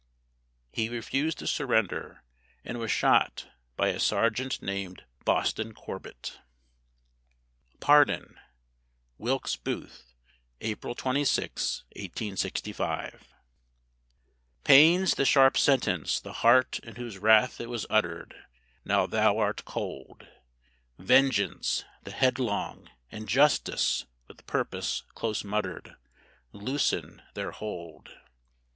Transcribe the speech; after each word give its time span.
He 0.71 0.89
refused 0.89 1.37
to 1.37 1.45
surrender 1.45 2.23
and 2.65 2.79
was 2.79 2.89
shot 2.89 3.49
by 3.75 3.89
a 3.89 3.99
sergeant 3.99 4.59
named 4.59 5.05
Boston 5.25 5.75
Corbett. 5.75 6.39
PARDON 7.81 8.39
WILKES 9.19 9.57
BOOTH 9.57 10.15
APRIL 10.61 10.95
26, 10.95 11.83
1865 11.95 13.31
Pains 14.63 15.13
the 15.13 15.23
sharp 15.23 15.55
sentence 15.55 16.19
the 16.19 16.33
heart 16.33 16.79
in 16.79 16.95
whose 16.95 17.19
wrath 17.19 17.61
it 17.61 17.69
was 17.69 17.85
uttered, 17.91 18.35
Now 18.83 19.05
thou 19.05 19.37
art 19.37 19.63
cold; 19.65 20.27
Vengeance, 20.97 21.85
the 22.01 22.09
headlong, 22.11 22.89
and 23.11 23.29
Justice, 23.29 24.07
with 24.27 24.47
purpose 24.47 25.03
close 25.13 25.43
muttered, 25.43 25.93
Loosen 26.53 27.21
their 27.35 27.51
hold. 27.51 28.09